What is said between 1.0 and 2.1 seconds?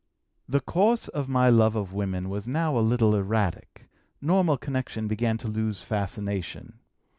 of my love of